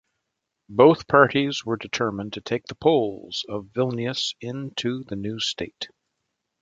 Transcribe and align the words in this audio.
Both 0.67 1.07
parties 1.07 1.63
were 1.63 1.77
determined 1.77 2.33
to 2.33 2.41
take 2.41 2.65
the 2.65 2.73
Poles 2.73 3.45
of 3.47 3.65
Vilnius 3.67 4.33
into 4.41 5.03
the 5.03 5.15
new 5.15 5.39
state. 5.39 5.89